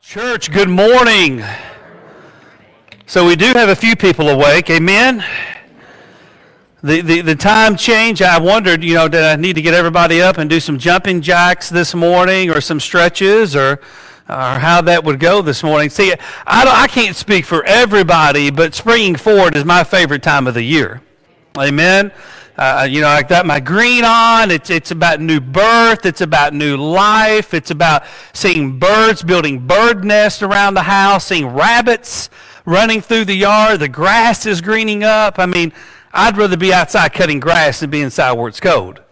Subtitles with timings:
[0.00, 1.44] Church, good morning.
[3.06, 4.70] So we do have a few people awake.
[4.70, 5.24] Amen.
[6.82, 10.22] The, the, the time change, I wondered, you know, did I need to get everybody
[10.22, 13.80] up and do some jumping jacks this morning or some stretches or,
[14.28, 15.90] or how that would go this morning?
[15.90, 16.14] See,
[16.46, 20.54] I, don't, I can't speak for everybody, but springing forward is my favorite time of
[20.54, 21.02] the year.
[21.58, 22.12] Amen.
[22.58, 24.50] Uh, you know, I got my green on.
[24.50, 26.04] It's, it's about new birth.
[26.04, 27.54] It's about new life.
[27.54, 28.02] It's about
[28.32, 32.30] seeing birds building bird nests around the house, seeing rabbits
[32.64, 33.78] running through the yard.
[33.78, 35.38] The grass is greening up.
[35.38, 35.72] I mean,
[36.12, 39.02] I'd rather be outside cutting grass than be inside where it's cold.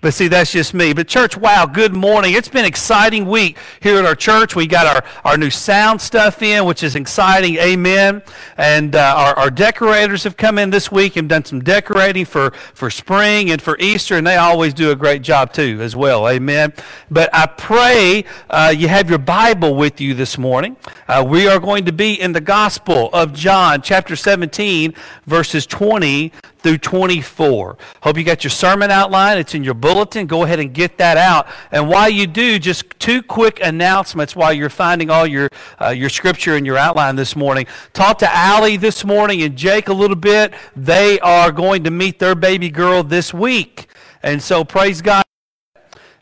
[0.00, 0.92] But see, that's just me.
[0.92, 2.34] But church, wow, good morning.
[2.34, 4.54] It's been an exciting week here at our church.
[4.54, 7.56] We got our, our new sound stuff in, which is exciting.
[7.56, 8.22] Amen.
[8.56, 12.52] And uh, our, our decorators have come in this week and done some decorating for,
[12.74, 16.28] for spring and for Easter, and they always do a great job too as well.
[16.28, 16.72] Amen.
[17.10, 20.76] But I pray uh, you have your Bible with you this morning.
[21.08, 24.94] Uh, we are going to be in the Gospel of John, chapter 17,
[25.26, 27.78] verses 20 through 24.
[28.02, 29.38] Hope you got your sermon outline.
[29.38, 30.26] It's in your bulletin.
[30.26, 31.46] Go ahead and get that out.
[31.70, 35.48] And while you do, just two quick announcements while you're finding all your,
[35.80, 37.66] uh, your scripture and your outline this morning.
[37.92, 40.52] Talk to Allie this morning and Jake a little bit.
[40.76, 43.86] They are going to meet their baby girl this week.
[44.22, 45.24] And so praise God.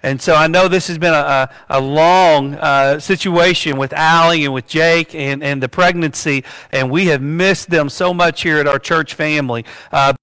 [0.03, 4.55] And so I know this has been a, a, long uh, situation with Allie and
[4.55, 8.69] with Jake and, and the pregnancy, and we have missed them so much here at
[8.69, 9.65] our church family.
[9.91, 10.15] Uh,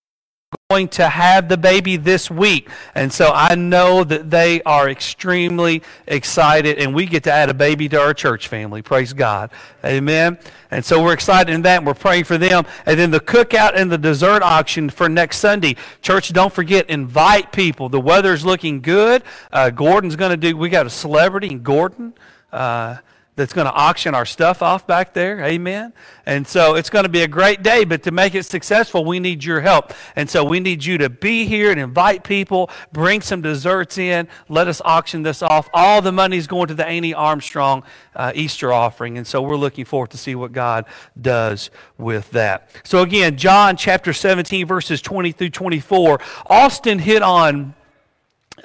[0.70, 2.68] going to have the baby this week.
[2.96, 7.54] And so I know that they are extremely excited, and we get to add a
[7.54, 8.82] baby to our church family.
[8.82, 9.52] Praise God.
[9.86, 10.40] Amen.
[10.72, 12.66] And so we're excited in that, and we're praying for them.
[12.86, 15.76] And then the cookout and the dessert auction for next Sunday.
[16.02, 17.90] Church, don't forget, invite people.
[17.90, 19.22] The weather's looking good.
[19.52, 22.14] Uh, Gordon's going to do, we got a celebrity Gordon.
[22.52, 22.98] Uh,
[23.36, 25.44] that's going to auction our stuff off back there.
[25.44, 25.92] Amen.
[26.26, 29.20] And so it's going to be a great day, but to make it successful, we
[29.20, 29.92] need your help.
[30.16, 34.28] And so we need you to be here and invite people, bring some desserts in,
[34.50, 35.68] let us auction this off.
[35.74, 37.84] All the money is going to the Annie Armstrong
[38.16, 39.18] uh, Easter offering.
[39.18, 40.86] And so we're looking forward to see what God
[41.20, 42.70] does with that.
[42.84, 46.20] So again, John chapter 17, verses 20 through 24.
[46.48, 47.74] Austin hit on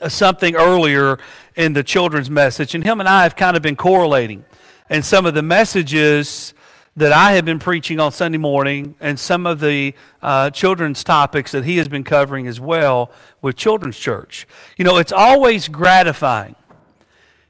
[0.06, 1.18] something earlier
[1.58, 4.44] in the children's message, and him and I have kind of been correlating
[4.88, 6.54] and some of the messages
[6.96, 9.92] that I have been preaching on Sunday morning and some of the
[10.22, 13.10] uh, children's topics that he has been covering as well
[13.42, 14.46] with Children's Church.
[14.76, 16.54] You know, it's always gratifying.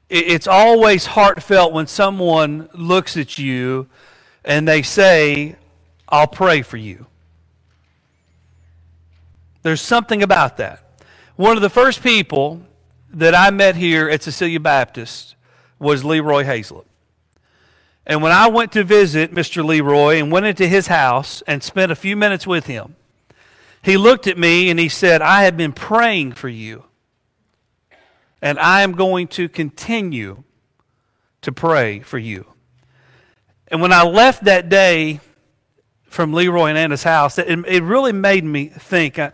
[0.09, 3.87] It's always heartfelt when someone looks at you
[4.43, 5.55] and they say,
[6.07, 7.05] I'll pray for you.
[9.61, 10.83] There's something about that.
[11.35, 12.63] One of the first people
[13.11, 15.35] that I met here at Cecilia Baptist
[15.79, 16.85] was Leroy Hazlett.
[18.05, 19.63] And when I went to visit Mr.
[19.63, 22.95] Leroy and went into his house and spent a few minutes with him,
[23.81, 26.85] he looked at me and he said, I have been praying for you.
[28.41, 30.43] And I am going to continue
[31.41, 32.45] to pray for you.
[33.67, 35.19] And when I left that day
[36.05, 39.19] from Leroy and Anna's house, it, it really made me think.
[39.19, 39.31] I,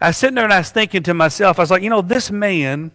[0.00, 2.02] I was sitting there and I was thinking to myself, I was like, you know,
[2.02, 2.92] this man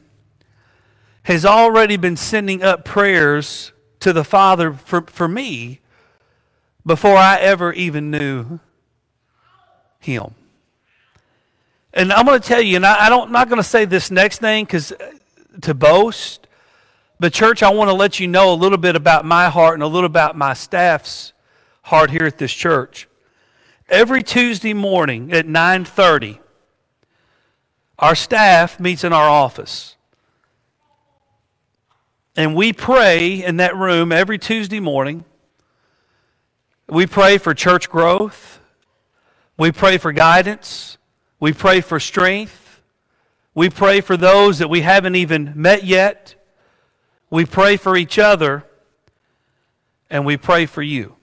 [1.23, 5.79] has already been sending up prayers to the Father for, for me
[6.85, 8.59] before I ever even knew
[9.99, 10.35] Him.
[11.93, 13.85] And I'm going to tell you, and I, I don't, I'm not going to say
[13.85, 15.11] this next thing because uh,
[15.61, 16.47] to boast,
[17.19, 19.83] but church, I want to let you know a little bit about my heart and
[19.83, 21.33] a little about my staff's
[21.83, 23.07] heart here at this church.
[23.87, 26.39] Every Tuesday morning at 9:30,
[27.99, 29.95] our staff meets in our office.
[32.35, 35.23] And we pray in that room every Tuesday morning.
[36.87, 38.59] We pray for church growth.
[39.57, 40.97] We pray for guidance.
[41.39, 42.81] We pray for strength.
[43.53, 46.35] We pray for those that we haven't even met yet.
[47.29, 48.63] We pray for each other.
[50.09, 51.15] And we pray for you.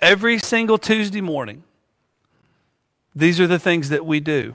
[0.00, 1.64] Every single Tuesday morning,
[3.16, 4.54] these are the things that we do.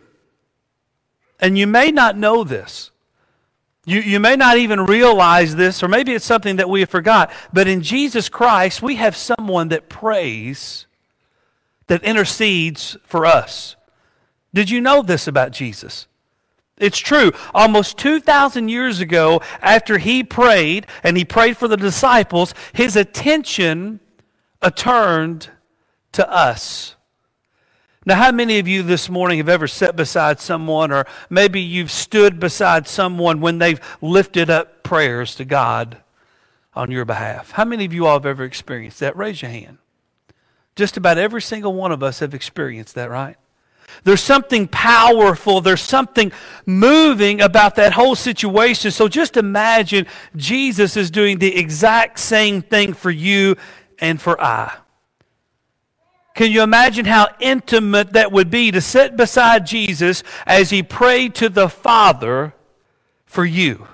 [1.39, 2.91] And you may not know this.
[3.85, 7.33] You, you may not even realize this, or maybe it's something that we have forgot,
[7.51, 10.85] but in Jesus Christ, we have someone that prays,
[11.87, 13.75] that intercedes for us.
[14.53, 16.05] Did you know this about Jesus?
[16.77, 17.31] It's true.
[17.55, 23.99] Almost 2,000 years ago, after he prayed, and he prayed for the disciples, his attention
[24.61, 25.49] uh, turned
[26.11, 26.95] to us.
[28.05, 31.91] Now, how many of you this morning have ever sat beside someone, or maybe you've
[31.91, 35.97] stood beside someone when they've lifted up prayers to God
[36.73, 37.51] on your behalf.
[37.51, 39.15] How many of you all have ever experienced that?
[39.15, 39.77] Raise your hand.
[40.75, 43.35] Just about every single one of us have experienced that, right?
[44.03, 46.31] There's something powerful, there's something
[46.65, 48.89] moving about that whole situation.
[48.89, 53.57] So just imagine Jesus is doing the exact same thing for you
[53.99, 54.73] and for I.
[56.33, 61.35] Can you imagine how intimate that would be to sit beside Jesus as he prayed
[61.35, 62.53] to the Father
[63.25, 63.87] for you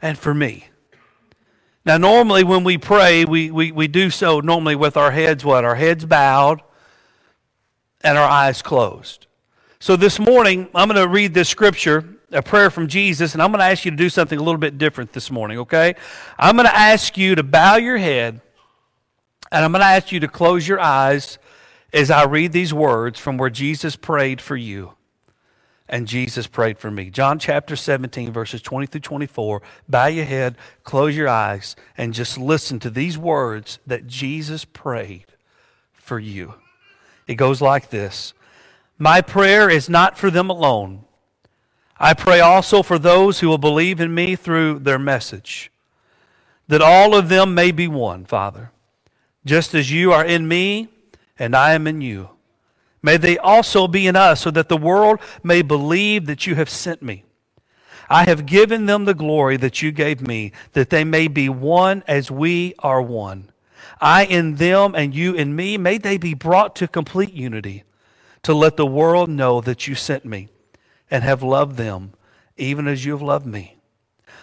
[0.00, 0.68] and for me?
[1.84, 5.64] Now, normally when we pray, we, we, we do so normally with our heads what?
[5.64, 6.62] Our heads bowed
[8.02, 9.26] and our eyes closed.
[9.80, 13.50] So this morning, I'm going to read this scripture, a prayer from Jesus, and I'm
[13.50, 15.94] going to ask you to do something a little bit different this morning, okay?
[16.38, 18.42] I'm going to ask you to bow your head,
[19.52, 21.38] and I'm going to ask you to close your eyes
[21.92, 24.94] as I read these words from where Jesus prayed for you
[25.90, 27.10] and Jesus prayed for me.
[27.10, 29.60] John chapter 17, verses 20 through 24.
[29.88, 35.26] Bow your head, close your eyes, and just listen to these words that Jesus prayed
[35.92, 36.54] for you.
[37.26, 38.32] It goes like this
[38.98, 41.04] My prayer is not for them alone.
[41.98, 45.70] I pray also for those who will believe in me through their message,
[46.68, 48.70] that all of them may be one, Father,
[49.44, 50.88] just as you are in me
[51.38, 52.30] and I am in you
[53.02, 56.68] May they also be in us, so that the world may believe that you have
[56.68, 57.24] sent me.
[58.08, 62.02] I have given them the glory that you gave me, that they may be one
[62.06, 63.50] as we are one.
[64.00, 67.84] I in them and you in me, may they be brought to complete unity,
[68.42, 70.48] to let the world know that you sent me
[71.10, 72.12] and have loved them,
[72.56, 73.76] even as you have loved me.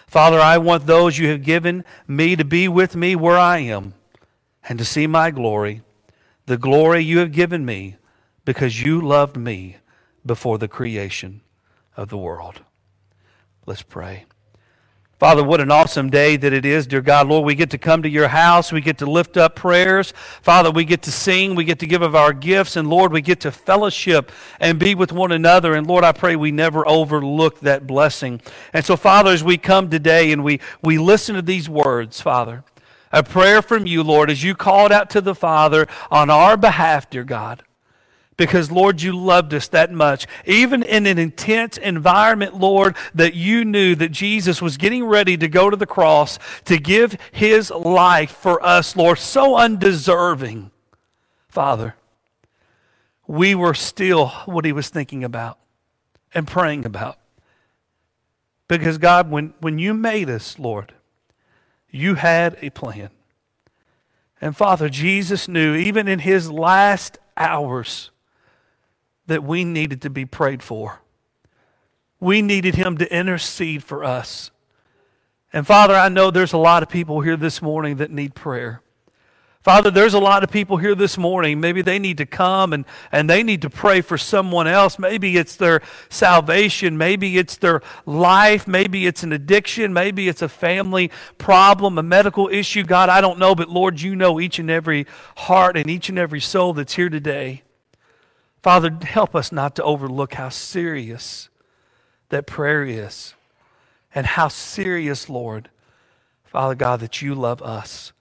[0.06, 3.94] Father, I want those you have given me to be with me where I am
[4.68, 5.82] and to see my glory,
[6.46, 7.96] the glory you have given me
[8.44, 9.78] because you loved me
[10.24, 11.40] before the creation
[11.96, 12.60] of the world.
[13.66, 14.24] Let's pray.
[15.18, 17.26] Father, what an awesome day that it is, dear God.
[17.26, 18.70] Lord, we get to come to your house.
[18.70, 20.12] We get to lift up prayers.
[20.42, 21.56] Father, we get to sing.
[21.56, 22.76] We get to give of our gifts.
[22.76, 24.30] And Lord, we get to fellowship
[24.60, 25.74] and be with one another.
[25.74, 28.40] And Lord, I pray we never overlook that blessing.
[28.72, 32.62] And so, Father, as we come today and we, we listen to these words, Father,
[33.12, 37.08] a prayer from you, Lord, as you called out to the Father on our behalf,
[37.10, 37.62] dear God
[38.38, 40.26] because, Lord, you loved us that much.
[40.46, 45.48] Even in an intense environment, Lord, that you knew that Jesus was getting ready to
[45.48, 50.70] go to the cross to give his life for us, Lord, so undeserving.
[51.48, 51.96] Father,
[53.26, 55.58] we were still what he was thinking about
[56.32, 57.18] and praying about.
[58.68, 60.94] Because, God, when, when you made us, Lord,
[61.90, 63.10] you had a plan.
[64.40, 68.10] And Father, Jesus knew, even in his last hours,
[69.26, 71.00] that we needed to be prayed for.
[72.20, 74.50] We needed him to intercede for us.
[75.52, 78.82] And Father, I know there's a lot of people here this morning that need prayer.
[79.68, 81.60] Father, there's a lot of people here this morning.
[81.60, 84.98] Maybe they need to come and, and they need to pray for someone else.
[84.98, 86.96] Maybe it's their salvation.
[86.96, 88.66] Maybe it's their life.
[88.66, 89.92] Maybe it's an addiction.
[89.92, 92.82] Maybe it's a family problem, a medical issue.
[92.82, 95.06] God, I don't know, but Lord, you know each and every
[95.36, 97.62] heart and each and every soul that's here today.
[98.62, 101.50] Father, help us not to overlook how serious
[102.30, 103.34] that prayer is
[104.14, 105.68] and how serious, Lord,
[106.46, 108.14] Father God, that you love us.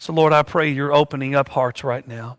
[0.00, 2.38] So, Lord, I pray you're opening up hearts right now.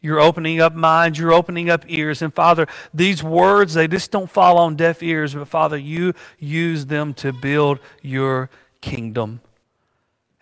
[0.00, 1.20] You're opening up minds.
[1.20, 2.20] You're opening up ears.
[2.20, 6.86] And Father, these words, they just don't fall on deaf ears, but Father, you use
[6.86, 9.40] them to build your kingdom.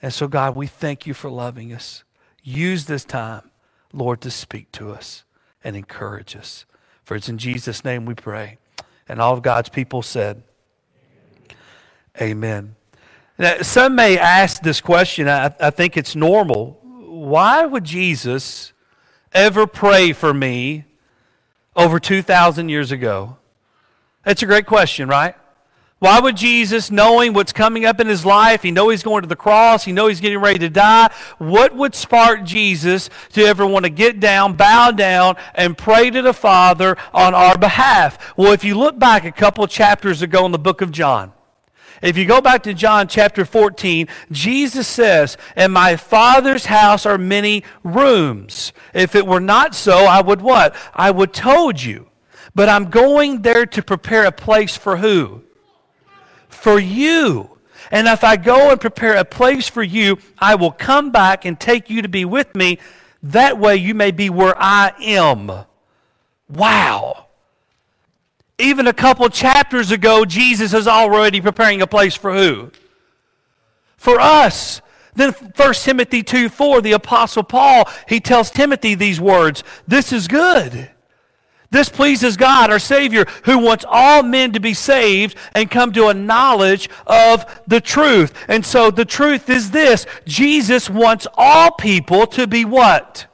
[0.00, 2.02] And so, God, we thank you for loving us.
[2.42, 3.50] Use this time,
[3.92, 5.24] Lord, to speak to us
[5.62, 6.64] and encourage us.
[7.04, 8.56] For it's in Jesus' name we pray.
[9.06, 10.42] And all of God's people said,
[12.18, 12.74] Amen.
[13.38, 15.28] Now, some may ask this question.
[15.28, 16.78] I, I think it's normal.
[16.82, 18.72] Why would Jesus
[19.32, 20.84] ever pray for me
[21.76, 23.36] over 2,000 years ago?
[24.24, 25.36] That's a great question, right?
[26.00, 29.28] Why would Jesus, knowing what's coming up in his life, he know he's going to
[29.28, 33.66] the cross, he know he's getting ready to die, what would spark Jesus to ever
[33.66, 38.36] want to get down, bow down, and pray to the Father on our behalf?
[38.36, 41.32] Well, if you look back a couple chapters ago in the book of John,
[42.02, 47.18] if you go back to John chapter 14, Jesus says, In my Father's house are
[47.18, 48.72] many rooms.
[48.94, 50.74] If it were not so, I would what?
[50.94, 52.08] I would told you.
[52.54, 55.42] But I'm going there to prepare a place for who?
[56.58, 57.50] for you.
[57.90, 61.58] And if I go and prepare a place for you, I will come back and
[61.58, 62.78] take you to be with me.
[63.22, 65.50] That way you may be where I am.
[66.48, 67.27] Wow.
[68.58, 72.70] Even a couple chapters ago, Jesus is already preparing a place for who?
[73.98, 74.80] for us.
[75.14, 80.28] Then 1 Timothy 2 4, the Apostle Paul, he tells Timothy these words This is
[80.28, 80.90] good.
[81.70, 86.06] This pleases God, our Savior, who wants all men to be saved and come to
[86.06, 88.32] a knowledge of the truth.
[88.48, 93.26] And so the truth is this Jesus wants all people to be what?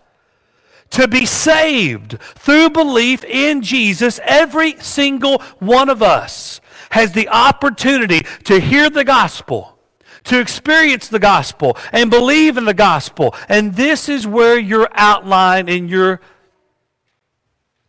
[0.95, 4.21] To be saved through belief in Jesus.
[4.23, 6.61] Every single one of us
[6.91, 9.75] has the opportunity to hear the gospel
[10.25, 13.35] to experience the gospel and believe in the gospel.
[13.49, 16.21] And this is where your outline and your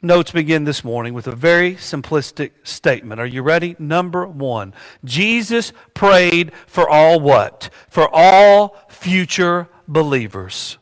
[0.02, 3.20] notes begin this morning with a very simplistic statement.
[3.20, 3.76] Are you ready?
[3.80, 7.70] Number one Jesus prayed for all what?
[7.90, 10.78] For all future believers.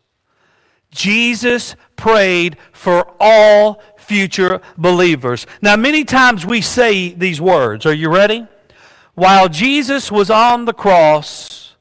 [0.93, 5.45] Jesus prayed for all future believers.
[5.61, 7.85] Now, many times we say these words.
[7.85, 8.47] Are you ready?
[9.15, 11.75] While Jesus was on the cross,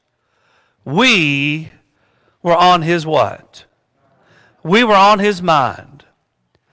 [0.85, 1.71] we
[2.41, 3.65] were on his what?
[4.63, 6.05] We were on his mind.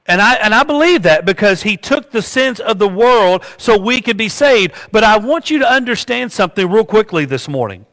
[0.07, 3.79] And I, and I believe that because he took the sins of the world so
[3.79, 4.75] we could be saved.
[4.91, 7.87] But I want you to understand something real quickly this morning.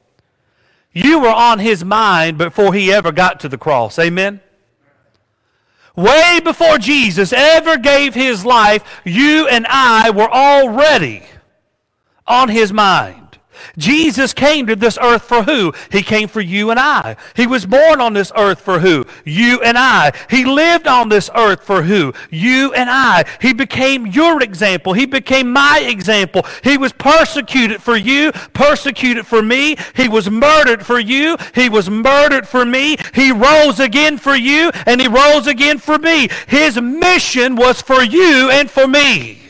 [0.97, 3.99] You were on his mind before he ever got to the cross.
[3.99, 4.41] Amen?
[5.95, 11.21] Way before Jesus ever gave his life, you and I were already
[12.25, 13.26] on his mind.
[13.77, 15.73] Jesus came to this earth for who?
[15.91, 17.15] He came for you and I.
[17.35, 19.05] He was born on this earth for who?
[19.25, 20.13] You and I.
[20.29, 22.13] He lived on this earth for who?
[22.29, 23.25] You and I.
[23.41, 24.93] He became your example.
[24.93, 26.45] He became my example.
[26.63, 29.77] He was persecuted for you, persecuted for me.
[29.95, 31.37] He was murdered for you.
[31.53, 32.97] He was murdered for me.
[33.13, 36.29] He rose again for you, and he rose again for me.
[36.47, 39.46] His mission was for you and for me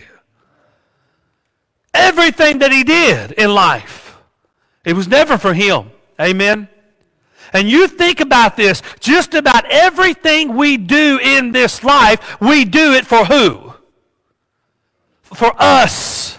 [1.98, 4.18] everything that he did in life.
[4.86, 5.92] It was never for him.
[6.20, 6.70] Amen.
[7.54, 12.94] And you think about this, just about everything we do in this life, we do
[12.94, 13.74] it for who?
[15.24, 16.38] For us.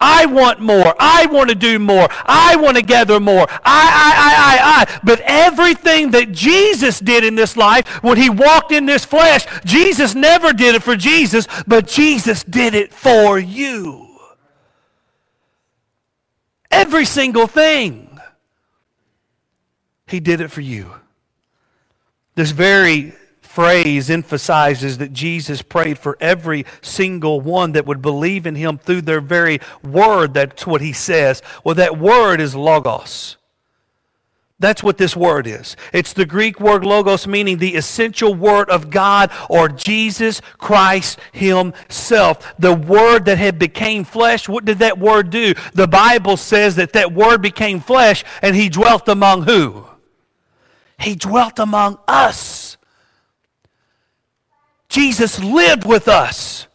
[0.00, 0.94] I want more.
[0.98, 2.06] I want to do more.
[2.24, 3.46] I want to gather more.
[3.50, 5.00] I, I, I, I, I.
[5.02, 10.14] But everything that Jesus did in this life, when he walked in this flesh, Jesus
[10.14, 14.07] never did it for Jesus, but Jesus did it for you.
[16.78, 18.20] Every single thing.
[20.06, 20.94] He did it for you.
[22.36, 28.54] This very phrase emphasizes that Jesus prayed for every single one that would believe in
[28.54, 30.34] him through their very word.
[30.34, 31.42] That's what he says.
[31.64, 33.37] Well, that word is logos.
[34.60, 35.76] That's what this word is.
[35.92, 42.54] It's the Greek word logos, meaning the essential word of God or Jesus Christ Himself.
[42.58, 44.48] The word that had became flesh.
[44.48, 45.54] What did that word do?
[45.74, 49.86] The Bible says that that word became flesh and He dwelt among who?
[50.98, 52.76] He dwelt among us.
[54.88, 56.67] Jesus lived with us.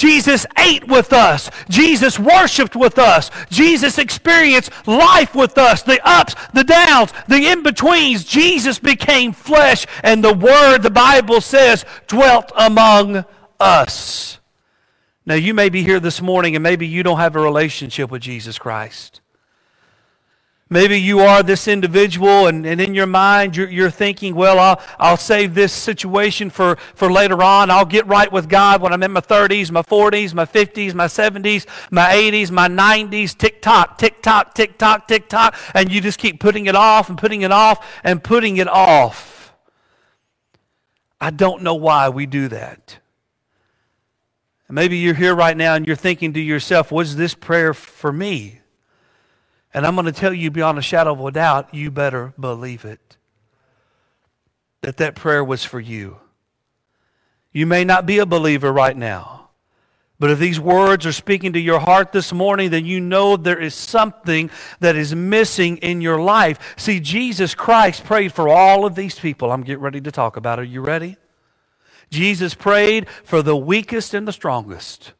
[0.00, 1.50] Jesus ate with us.
[1.68, 3.30] Jesus worshiped with us.
[3.50, 5.82] Jesus experienced life with us.
[5.82, 8.24] The ups, the downs, the in betweens.
[8.24, 13.26] Jesus became flesh, and the Word, the Bible says, dwelt among
[13.60, 14.38] us.
[15.26, 18.22] Now, you may be here this morning, and maybe you don't have a relationship with
[18.22, 19.20] Jesus Christ.
[20.72, 24.80] Maybe you are this individual, and, and in your mind, you're, you're thinking, well, I'll,
[25.00, 27.72] I'll save this situation for, for later on.
[27.72, 31.06] I'll get right with God when I'm in my 30s, my 40s, my 50s, my
[31.06, 33.36] 70s, my 80s, my 90s.
[33.36, 35.56] Tick tock, tick tock, tick tock, tick tock.
[35.74, 39.52] And you just keep putting it off and putting it off and putting it off.
[41.20, 43.00] I don't know why we do that.
[44.68, 48.59] Maybe you're here right now and you're thinking to yourself, was this prayer for me?
[49.72, 52.84] And I'm going to tell you beyond a shadow of a doubt, you better believe
[52.84, 53.16] it.
[54.82, 56.18] That that prayer was for you.
[57.52, 59.40] You may not be a believer right now.
[60.18, 63.58] But if these words are speaking to your heart this morning, then you know there
[63.58, 64.50] is something
[64.80, 66.74] that is missing in your life.
[66.76, 70.58] See, Jesus Christ prayed for all of these people I'm getting ready to talk about.
[70.58, 71.16] Are you ready?
[72.10, 75.14] Jesus prayed for the weakest and the strongest.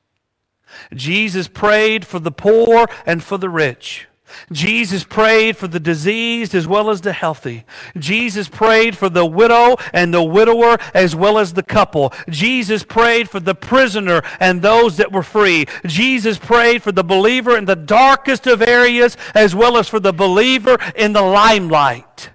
[0.95, 4.07] Jesus prayed for the poor and for the rich.
[4.53, 7.65] Jesus prayed for the diseased as well as the healthy.
[7.97, 12.13] Jesus prayed for the widow and the widower as well as the couple.
[12.29, 15.67] Jesus prayed for the prisoner and those that were free.
[15.87, 20.13] Jesus prayed for the believer in the darkest of areas as well as for the
[20.13, 22.31] believer in the limelight.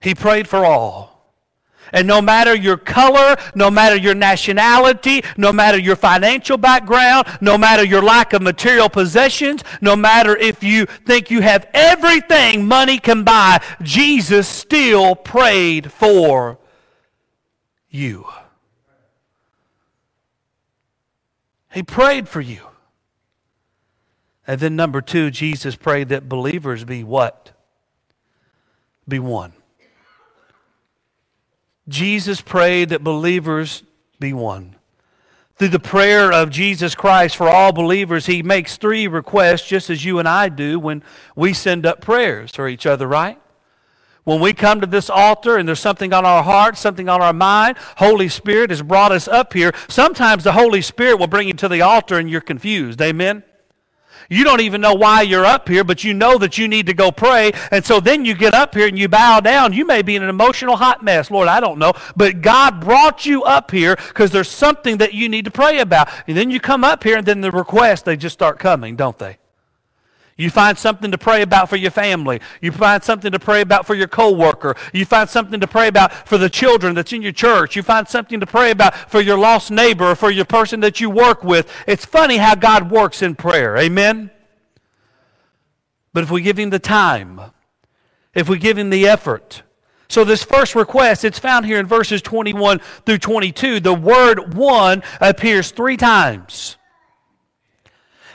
[0.00, 1.15] He prayed for all.
[1.92, 7.56] And no matter your color, no matter your nationality, no matter your financial background, no
[7.56, 12.98] matter your lack of material possessions, no matter if you think you have everything money
[12.98, 16.58] can buy, Jesus still prayed for
[17.90, 18.26] you.
[21.72, 22.60] He prayed for you.
[24.46, 27.50] And then, number two, Jesus prayed that believers be what?
[29.08, 29.52] Be one.
[31.88, 33.82] Jesus prayed that believers
[34.18, 34.76] be one.
[35.56, 40.04] Through the prayer of Jesus Christ for all believers, he makes three requests, just as
[40.04, 41.02] you and I do when
[41.34, 43.40] we send up prayers for each other, right?
[44.24, 47.32] When we come to this altar and there's something on our heart, something on our
[47.32, 49.72] mind, Holy Spirit has brought us up here.
[49.88, 53.00] Sometimes the Holy Spirit will bring you to the altar and you're confused.
[53.00, 53.44] Amen?
[54.28, 56.94] You don't even know why you're up here, but you know that you need to
[56.94, 57.52] go pray.
[57.70, 59.72] And so then you get up here and you bow down.
[59.72, 61.30] You may be in an emotional hot mess.
[61.30, 61.92] Lord, I don't know.
[62.16, 66.08] But God brought you up here because there's something that you need to pray about.
[66.26, 69.18] And then you come up here and then the requests, they just start coming, don't
[69.18, 69.38] they?
[70.38, 72.40] You find something to pray about for your family.
[72.60, 74.76] You find something to pray about for your coworker.
[74.92, 77.74] You find something to pray about for the children that's in your church.
[77.74, 81.00] You find something to pray about for your lost neighbor or for your person that
[81.00, 81.72] you work with.
[81.86, 83.78] It's funny how God works in prayer.
[83.78, 84.30] Amen?
[86.12, 87.40] But if we give him the time,
[88.34, 89.62] if we give him the effort,
[90.08, 93.80] so this first request, it's found here in verses 21 through 22.
[93.80, 96.76] The word one appears three times.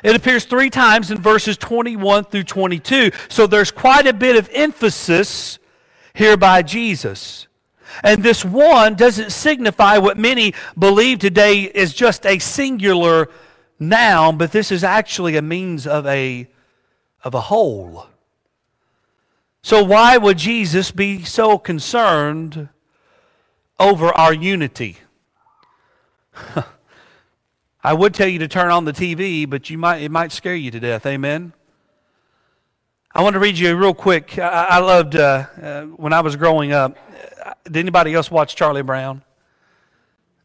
[0.04, 3.12] It appears three times in verses 21 through 22.
[3.30, 5.60] So there's quite a bit of emphasis
[6.14, 7.48] here by Jesus.
[8.04, 13.30] And this one doesn't signify what many believe today is just a singular
[13.80, 16.48] noun, but this is actually a means of a,
[17.24, 18.08] of a whole.
[19.62, 22.70] So, why would Jesus be so concerned
[23.80, 24.98] over our unity?
[27.84, 30.56] I would tell you to turn on the TV, but you might, it might scare
[30.56, 31.06] you to death.
[31.06, 31.54] Amen.
[33.14, 34.38] I want to read you real quick.
[34.38, 36.96] I, I loved uh, uh, when I was growing up.
[37.66, 39.24] Did anybody else watch Charlie Brown?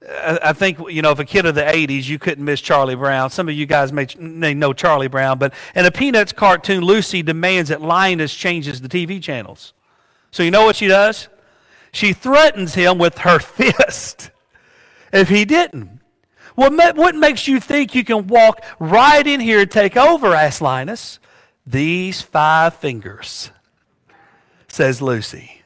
[0.08, 2.96] I, I think you know, if a kid of the '80s, you couldn't miss Charlie
[2.96, 3.30] Brown.
[3.30, 7.22] Some of you guys may, may know Charlie Brown, but in a Peanuts cartoon, Lucy
[7.22, 9.72] demands that Linus changes the TV channels.
[10.32, 11.28] So you know what she does?
[11.92, 14.30] She threatens him with her fist
[15.12, 15.95] if he didn't.
[16.56, 20.34] What, what makes you think you can walk right in here and take over?
[20.34, 21.20] asked Linus.
[21.66, 23.50] These five fingers,
[24.68, 25.62] says Lucy.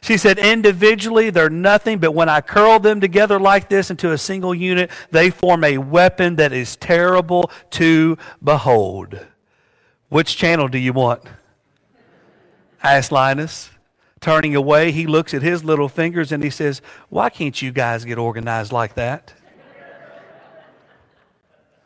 [0.00, 4.18] She said, individually, they're nothing, but when I curl them together like this into a
[4.18, 9.26] single unit, they form a weapon that is terrible to behold.
[10.08, 11.22] Which channel do you want?
[12.82, 13.70] asked Linus.
[14.20, 18.04] Turning away, he looks at his little fingers and he says, Why can't you guys
[18.04, 19.34] get organized like that?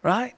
[0.03, 0.35] Right?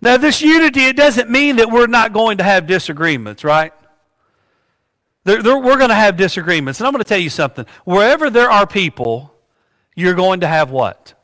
[0.00, 3.72] Now, this unity, it doesn't mean that we're not going to have disagreements, right?
[5.24, 6.80] They're, they're, we're going to have disagreements.
[6.80, 7.66] And I'm going to tell you something.
[7.84, 9.34] Wherever there are people,
[9.96, 11.14] you're going to have what?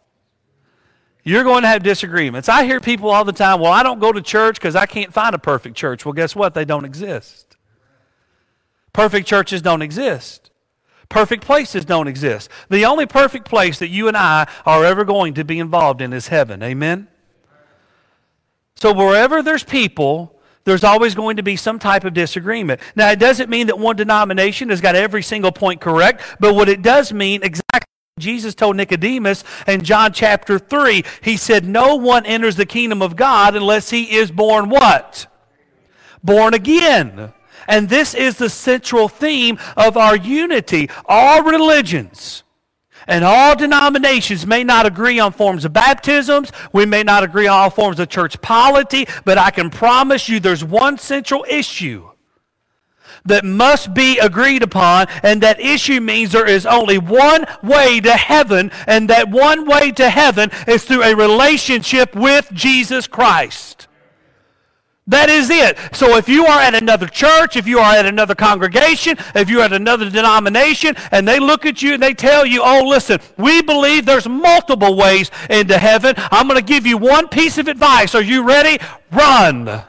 [1.23, 2.49] You're going to have disagreements.
[2.49, 5.13] I hear people all the time, well, I don't go to church because I can't
[5.13, 6.05] find a perfect church.
[6.05, 6.53] Well, guess what?
[6.53, 7.57] They don't exist.
[8.93, 10.51] Perfect churches don't exist.
[11.09, 12.51] Perfect places don't exist.
[12.69, 16.13] The only perfect place that you and I are ever going to be involved in
[16.13, 16.63] is heaven.
[16.63, 17.09] Amen?
[18.85, 22.83] So wherever there's people, there's always going to be some type of disagreement.
[22.94, 26.68] Now, it doesn't mean that one denomination has got every single point correct, but what
[26.68, 27.88] it does mean exactly.
[28.18, 33.16] Jesus told Nicodemus in John chapter 3, he said, No one enters the kingdom of
[33.16, 35.29] God unless he is born what?
[36.23, 37.33] Born again.
[37.66, 40.90] And this is the central theme of our unity.
[41.07, 42.43] All religions
[43.07, 46.51] and all denominations may not agree on forms of baptisms.
[46.73, 50.40] We may not agree on all forms of church polity, but I can promise you
[50.40, 52.11] there's one central issue
[53.27, 58.12] that must be agreed upon, and that issue means there is only one way to
[58.12, 63.88] heaven, and that one way to heaven is through a relationship with Jesus Christ.
[65.07, 65.79] That is it.
[65.93, 69.62] So if you are at another church, if you are at another congregation, if you're
[69.62, 73.61] at another denomination, and they look at you and they tell you, oh, listen, we
[73.61, 76.14] believe there's multiple ways into heaven.
[76.17, 78.14] I'm going to give you one piece of advice.
[78.14, 78.83] Are you ready?
[79.12, 79.83] Run.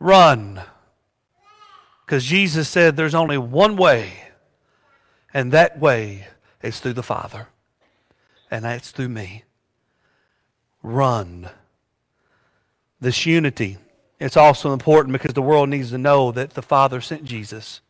[0.00, 0.62] Run.
[2.06, 4.24] Because Jesus said there's only one way,
[5.34, 6.28] and that way
[6.62, 7.48] is through the Father,
[8.50, 9.44] and that's through me
[10.82, 11.48] run.
[13.00, 13.78] This unity,
[14.20, 17.80] it's also important because the world needs to know that the Father sent Jesus.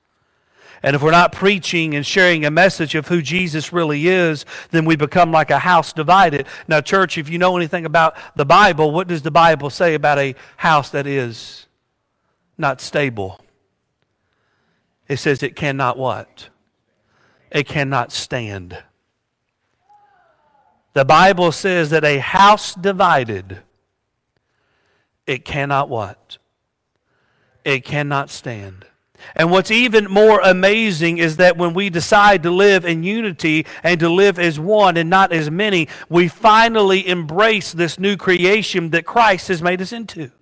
[0.83, 4.85] And if we're not preaching and sharing a message of who Jesus really is, then
[4.85, 6.47] we become like a house divided.
[6.67, 10.19] Now, church, if you know anything about the Bible, what does the Bible say about
[10.19, 11.67] a house that is
[12.59, 13.41] not stable?
[15.07, 16.49] It says it cannot what?
[17.51, 18.83] It cannot stand.
[20.95, 23.61] The Bible says that a house divided,
[25.27, 26.39] it cannot what?
[27.65, 28.85] It cannot stand.
[29.37, 33.99] And what's even more amazing is that when we decide to live in unity and
[34.01, 39.07] to live as one and not as many, we finally embrace this new creation that
[39.07, 40.33] Christ has made us into.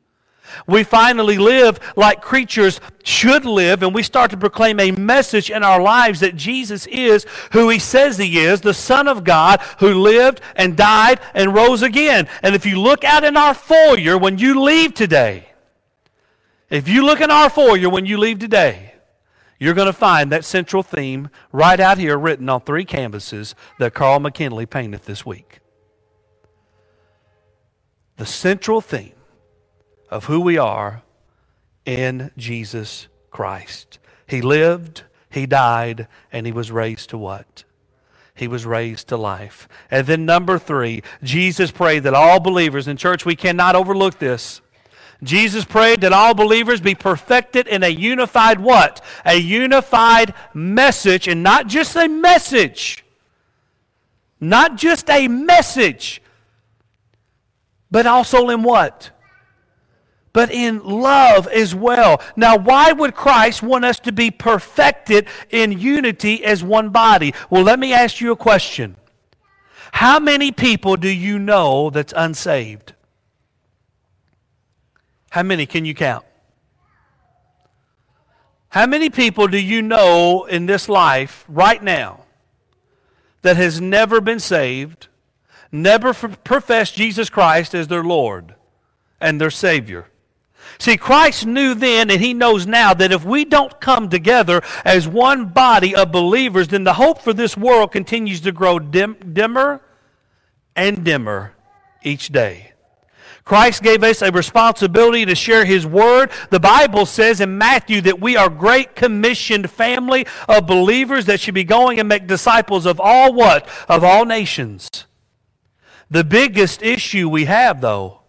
[0.67, 5.63] We finally live like creatures should live, and we start to proclaim a message in
[5.63, 9.95] our lives that Jesus is who he says he is, the Son of God who
[9.95, 12.29] lived and died and rose again.
[12.43, 15.51] And if you look out in our foyer when you leave today,
[16.69, 18.95] if you look in our foyer when you leave today,
[19.59, 23.93] you're going to find that central theme right out here written on three canvases that
[23.93, 25.61] Carl McKinley painted this week.
[28.17, 29.13] The central theme
[30.11, 31.03] of who we are
[31.87, 33.99] in Jesus Christ.
[34.27, 37.65] He lived, He died, and He was raised to what?
[38.35, 39.69] He was raised to life.
[39.91, 44.61] And then, number three, Jesus prayed that all believers in church, we cannot overlook this
[45.23, 49.05] Jesus prayed that all believers be perfected in a unified what?
[49.25, 53.05] A unified message, and not just a message.
[54.41, 56.23] Not just a message,
[57.91, 59.11] but also in what?
[60.33, 62.23] But in love as well.
[62.37, 67.35] Now, why would Christ want us to be perfected in unity as one body?
[67.49, 68.97] Well, let me ask you a question.
[69.93, 72.95] How many people do you know that's unsaved?
[75.31, 76.25] How many can you count?
[78.71, 82.21] How many people do you know in this life right now
[83.43, 85.09] that has never been saved,
[85.73, 88.55] never professed Jesus Christ as their Lord
[89.21, 90.07] and their Savior?
[90.79, 95.07] See, Christ knew then and he knows now that if we don't come together as
[95.07, 99.83] one body of believers, then the hope for this world continues to grow dim, dimmer
[100.75, 101.55] and dimmer
[102.03, 102.73] each day.
[103.45, 106.31] Christ gave us a responsibility to share His Word.
[106.51, 111.41] The Bible says in Matthew that we are a great commissioned family of believers that
[111.41, 113.69] should be going and make disciples of all what?
[113.89, 114.89] Of all nations.
[116.11, 118.20] The biggest issue we have, though,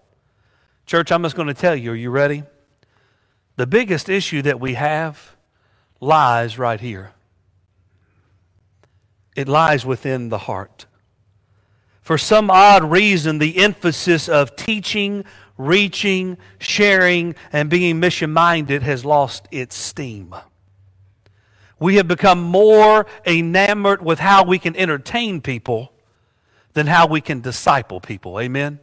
[0.91, 2.43] church, I'm just going to tell you, are you ready?
[3.55, 5.37] The biggest issue that we have
[6.01, 7.13] lies right here.
[9.33, 10.87] It lies within the heart.
[12.01, 15.23] For some odd reason, the emphasis of teaching,
[15.57, 20.35] reaching, sharing, and being mission minded has lost its steam.
[21.79, 25.93] We have become more enamored with how we can entertain people
[26.73, 28.41] than how we can disciple people.
[28.41, 28.81] Amen?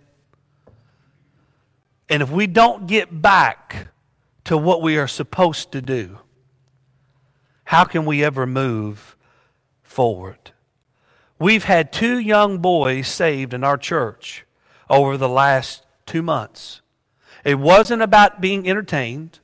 [2.09, 3.89] And if we don't get back
[4.45, 6.19] to what we are supposed to do,
[7.65, 9.17] how can we ever move
[9.83, 10.53] forward?
[11.39, 14.47] We've had two young boys saved in our church
[14.89, 16.81] over the last two months.
[17.45, 19.39] It wasn't about being entertained.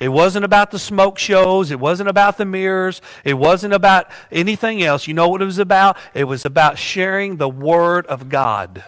[0.00, 1.70] It wasn't about the smoke shows.
[1.70, 3.02] It wasn't about the mirrors.
[3.24, 5.06] It wasn't about anything else.
[5.06, 5.96] You know what it was about?
[6.14, 8.84] It was about sharing the Word of God.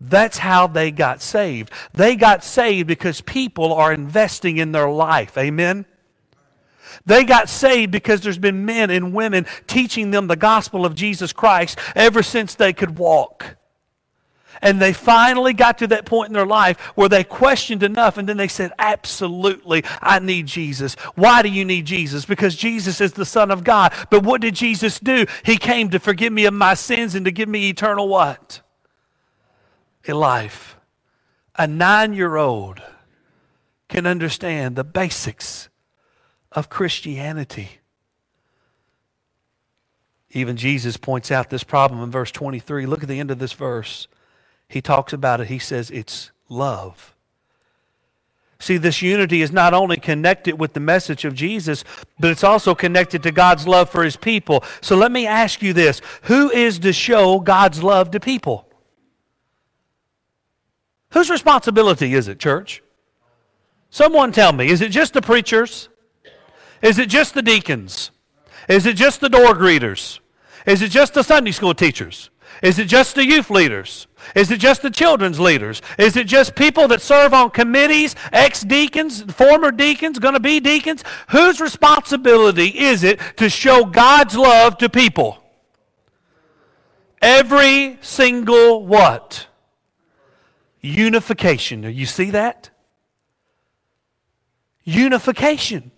[0.00, 1.70] That's how they got saved.
[1.92, 5.36] They got saved because people are investing in their life.
[5.36, 5.84] Amen?
[7.04, 11.32] They got saved because there's been men and women teaching them the gospel of Jesus
[11.32, 13.56] Christ ever since they could walk.
[14.62, 18.28] And they finally got to that point in their life where they questioned enough and
[18.28, 20.94] then they said, Absolutely, I need Jesus.
[21.14, 22.26] Why do you need Jesus?
[22.26, 23.92] Because Jesus is the Son of God.
[24.10, 25.24] But what did Jesus do?
[25.44, 28.60] He came to forgive me of my sins and to give me eternal what?
[30.08, 30.76] A life.
[31.56, 32.80] A nine year old
[33.88, 35.68] can understand the basics
[36.52, 37.80] of Christianity.
[40.32, 42.86] Even Jesus points out this problem in verse 23.
[42.86, 44.06] Look at the end of this verse.
[44.68, 45.48] He talks about it.
[45.48, 47.14] He says it's love.
[48.60, 51.82] See, this unity is not only connected with the message of Jesus,
[52.18, 54.62] but it's also connected to God's love for his people.
[54.82, 58.69] So let me ask you this Who is to show God's love to people?
[61.12, 62.82] Whose responsibility is it, church?
[63.90, 64.70] Someone tell me.
[64.70, 65.88] Is it just the preachers?
[66.82, 68.10] Is it just the deacons?
[68.68, 70.20] Is it just the door greeters?
[70.66, 72.30] Is it just the Sunday school teachers?
[72.62, 74.06] Is it just the youth leaders?
[74.34, 75.80] Is it just the children's leaders?
[75.98, 80.60] Is it just people that serve on committees, ex deacons, former deacons, going to be
[80.60, 81.02] deacons?
[81.30, 85.42] Whose responsibility is it to show God's love to people?
[87.22, 89.46] Every single what?
[90.80, 91.82] Unification.
[91.82, 92.70] Do you see that?
[94.84, 95.90] Unification.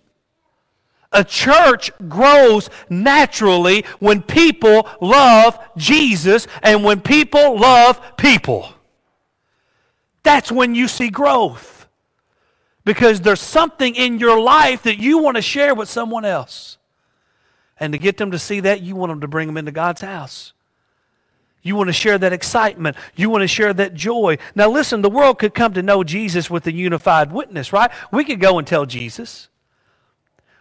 [1.11, 8.69] A church grows naturally when people love Jesus and when people love people.
[10.23, 11.87] That's when you see growth.
[12.85, 16.77] Because there's something in your life that you want to share with someone else.
[17.79, 20.01] And to get them to see that, you want them to bring them into God's
[20.01, 20.52] house.
[21.63, 22.97] You want to share that excitement.
[23.15, 24.37] You want to share that joy.
[24.53, 27.89] Now, listen, the world could come to know Jesus with a unified witness, right?
[28.11, 29.47] We could go and tell Jesus.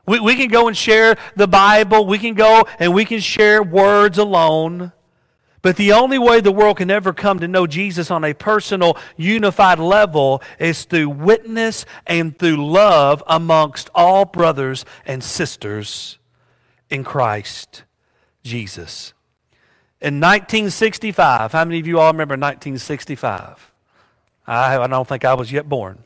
[0.06, 2.06] We, we can go and share the Bible.
[2.06, 4.92] We can go and we can share words alone.
[5.60, 8.96] But the only way the world can ever come to know Jesus on a personal,
[9.16, 16.18] unified level is through witness and through love amongst all brothers and sisters
[16.90, 17.84] in Christ
[18.42, 19.14] Jesus.
[20.02, 23.70] In 1965, how many of you all remember 1965?
[24.48, 26.02] I, I don't think I was yet born.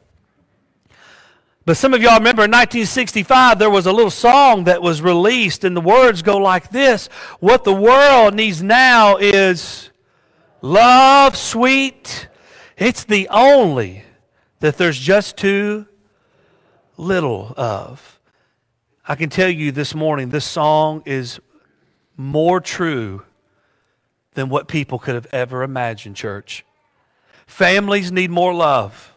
[1.64, 5.64] But some of y'all remember in 1965, there was a little song that was released,
[5.64, 7.06] and the words go like this
[7.40, 9.88] What the world needs now is
[10.61, 12.28] love, sweet.
[12.76, 14.04] It's the only
[14.61, 15.87] that there's just too
[16.98, 18.20] little of.
[19.09, 21.40] I can tell you this morning, this song is
[22.18, 23.22] more true
[24.37, 26.64] than what people could have ever imagined, church.
[27.46, 29.14] Families need more love.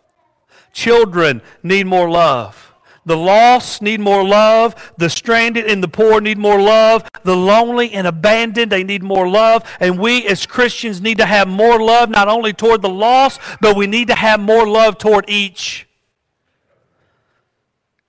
[0.71, 2.73] Children need more love.
[3.05, 4.93] The lost need more love.
[4.97, 7.03] The stranded and the poor need more love.
[7.23, 9.69] The lonely and abandoned, they need more love.
[9.79, 13.75] And we as Christians need to have more love, not only toward the lost, but
[13.75, 15.85] we need to have more love toward each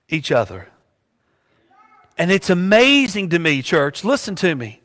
[0.07, 0.67] each other.
[2.17, 4.03] And it's amazing to me, church.
[4.03, 4.80] Listen to me.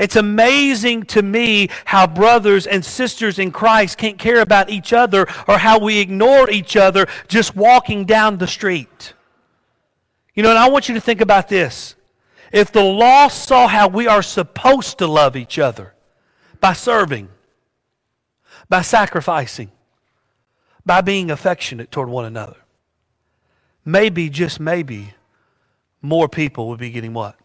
[0.00, 5.26] It's amazing to me how brothers and sisters in Christ can't care about each other
[5.46, 9.12] or how we ignore each other just walking down the street.
[10.34, 11.96] You know, and I want you to think about this.
[12.50, 15.92] If the lost saw how we are supposed to love each other
[16.60, 17.28] by serving,
[18.70, 19.70] by sacrificing,
[20.86, 22.56] by being affectionate toward one another,
[23.84, 25.12] maybe, just maybe,
[26.00, 27.36] more people would be getting what?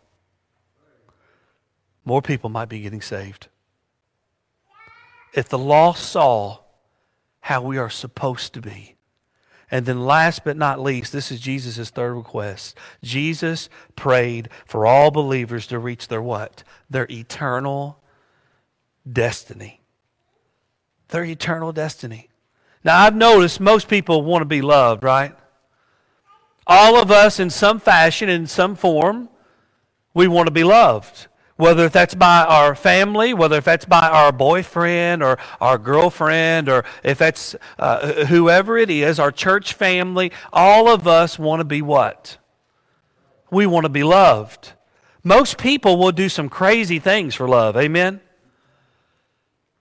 [2.06, 3.48] More people might be getting saved.
[5.34, 6.60] If the lost saw
[7.42, 8.96] how we are supposed to be.
[9.70, 12.76] And then, last but not least, this is Jesus' third request.
[13.04, 16.64] Jesus prayed for all believers to reach their what?
[16.90, 18.00] Their eternal
[19.12, 19.82] destiny.
[21.10, 22.30] Their eternal destiny.
[22.84, 25.36] Now, I've noticed most people want to be loved, right?
[26.66, 29.30] All of us, in some fashion, in some form,
[30.16, 34.32] we want to be loved whether that's by our family, whether if that's by our
[34.32, 40.90] boyfriend or our girlfriend, or if that's uh, whoever it is, our church family, all
[40.90, 42.38] of us want to be what?
[43.50, 44.74] We want to be loved.
[45.24, 47.78] Most people will do some crazy things for love.
[47.78, 48.20] Amen?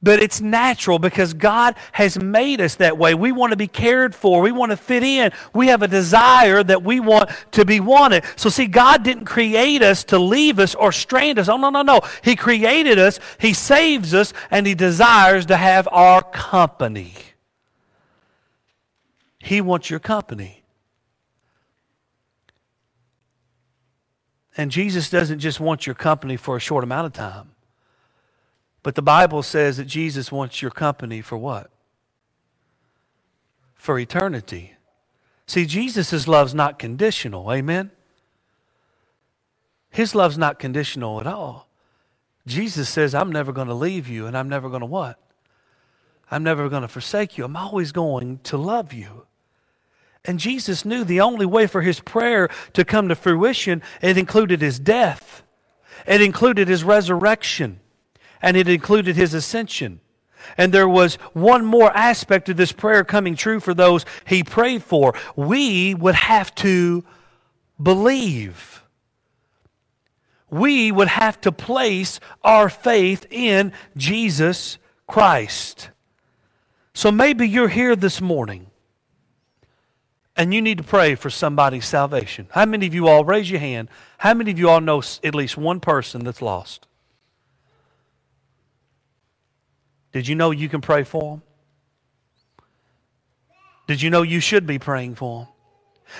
[0.04, 3.14] But it's natural because God has made us that way.
[3.14, 4.42] We want to be cared for.
[4.42, 5.32] We want to fit in.
[5.54, 8.22] We have a desire that we want to be wanted.
[8.36, 11.48] So, see, God didn't create us to leave us or strand us.
[11.48, 12.02] Oh, no, no, no.
[12.22, 17.14] He created us, He saves us, and He desires to have our company.
[19.38, 20.64] He wants your company.
[24.54, 27.53] And Jesus doesn't just want your company for a short amount of time.
[28.84, 31.70] But the Bible says that Jesus wants your company for what?
[33.74, 34.74] For eternity.
[35.46, 37.50] See, Jesus' love's not conditional.
[37.50, 37.90] Amen?
[39.90, 41.66] His love's not conditional at all.
[42.46, 45.18] Jesus says, I'm never going to leave you, and I'm never going to what?
[46.30, 47.44] I'm never going to forsake you.
[47.46, 49.26] I'm always going to love you.
[50.26, 54.60] And Jesus knew the only way for his prayer to come to fruition, it included
[54.60, 55.42] his death.
[56.06, 57.80] It included his resurrection
[58.44, 60.00] and it included his ascension.
[60.58, 64.82] And there was one more aspect of this prayer coming true for those he prayed
[64.82, 65.14] for.
[65.34, 67.04] We would have to
[67.82, 68.82] believe.
[70.50, 74.76] We would have to place our faith in Jesus
[75.06, 75.88] Christ.
[76.92, 78.66] So maybe you're here this morning
[80.36, 82.48] and you need to pray for somebody's salvation.
[82.50, 85.34] How many of you all, raise your hand, how many of you all know at
[85.34, 86.86] least one person that's lost?
[90.14, 91.42] Did you know you can pray for them?
[93.88, 95.48] Did you know you should be praying for them?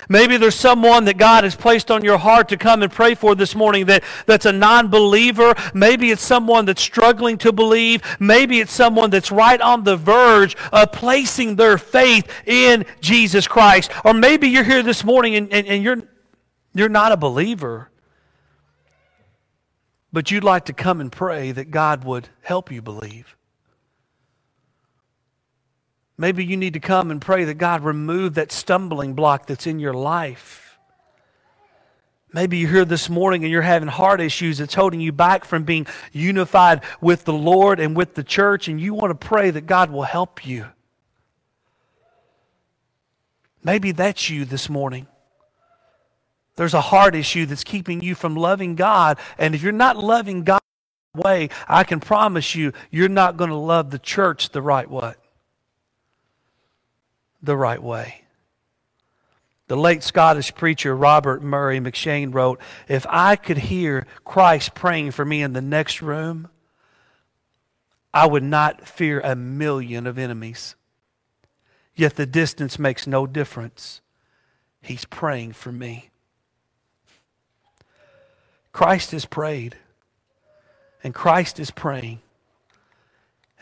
[0.09, 3.35] Maybe there's someone that God has placed on your heart to come and pray for
[3.35, 5.53] this morning that, that's a non believer.
[5.73, 8.01] Maybe it's someone that's struggling to believe.
[8.19, 13.91] Maybe it's someone that's right on the verge of placing their faith in Jesus Christ.
[14.03, 16.01] Or maybe you're here this morning and, and, and you're,
[16.73, 17.89] you're not a believer,
[20.11, 23.37] but you'd like to come and pray that God would help you believe.
[26.17, 29.79] Maybe you need to come and pray that God remove that stumbling block that's in
[29.79, 30.79] your life.
[32.31, 35.63] Maybe you're here this morning and you're having heart issues that's holding you back from
[35.63, 39.67] being unified with the Lord and with the church, and you want to pray that
[39.67, 40.67] God will help you.
[43.63, 45.07] Maybe that's you this morning.
[46.55, 50.43] There's a heart issue that's keeping you from loving God, and if you're not loving
[50.43, 50.61] God
[51.13, 54.89] the way, I can promise you, you're not going to love the church the right
[54.89, 55.15] way
[57.45, 58.21] the right way.
[59.67, 65.25] The late Scottish preacher Robert Murray M'Cheyne wrote If I could hear Christ praying for
[65.25, 66.49] me in the next room,
[68.13, 70.75] I would not fear a million of enemies.
[71.95, 74.01] Yet the distance makes no difference.
[74.81, 76.11] He's praying for me.
[78.71, 79.77] Christ has prayed,
[81.03, 82.21] and Christ is praying.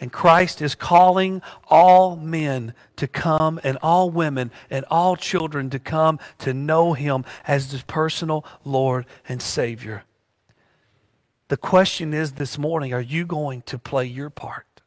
[0.03, 5.79] And Christ is calling all men to come and all women and all children to
[5.79, 10.03] come to know Him as the personal Lord and Savior.
[11.47, 14.81] The question is this morning are you going to play your part?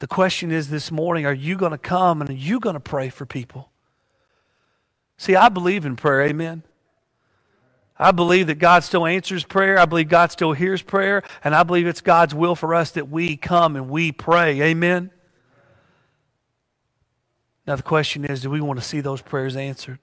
[0.00, 2.80] The question is this morning are you going to come and are you going to
[2.80, 3.70] pray for people?
[5.16, 6.62] See, I believe in prayer, amen.
[8.02, 9.78] I believe that God still answers prayer.
[9.78, 11.22] I believe God still hears prayer.
[11.44, 14.60] And I believe it's God's will for us that we come and we pray.
[14.60, 15.12] Amen?
[17.64, 20.00] Now, the question is do we want to see those prayers answered?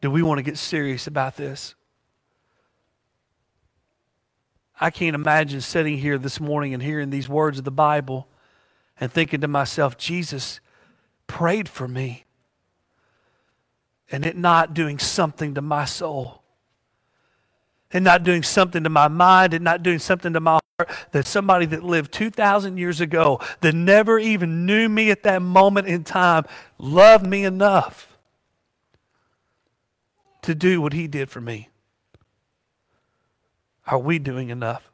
[0.00, 1.74] Do we want to get serious about this?
[4.80, 8.28] I can't imagine sitting here this morning and hearing these words of the Bible
[9.00, 10.60] and thinking to myself, Jesus
[11.26, 12.24] prayed for me
[14.10, 16.42] and it not doing something to my soul
[17.92, 21.26] and not doing something to my mind and not doing something to my heart that
[21.26, 26.04] somebody that lived 2,000 years ago that never even knew me at that moment in
[26.04, 26.44] time
[26.78, 28.16] loved me enough
[30.42, 31.68] to do what he did for me.
[33.86, 34.90] Are we doing enough?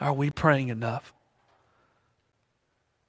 [0.00, 1.12] Are we praying enough?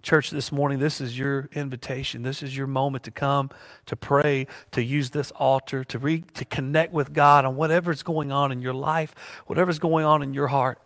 [0.08, 2.22] Church, this morning, this is your invitation.
[2.22, 3.50] This is your moment to come,
[3.88, 8.32] to pray, to use this altar, to, re- to connect with God on whatever's going
[8.32, 9.14] on in your life,
[9.48, 10.80] whatever's going on in your heart.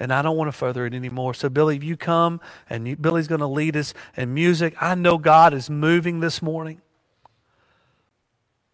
[0.00, 1.34] And I don't want to further it anymore.
[1.34, 4.96] So, Billy, if you come and you, Billy's going to lead us in music, I
[4.96, 6.80] know God is moving this morning.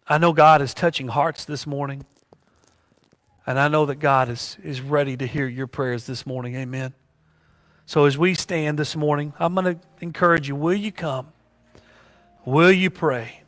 [0.07, 2.07] I know God is touching hearts this morning.
[3.45, 6.55] And I know that God is, is ready to hear your prayers this morning.
[6.55, 6.95] Amen.
[7.91, 11.33] So as we stand this morning, I'm going to encourage you will you come?
[12.45, 13.40] Will you pray?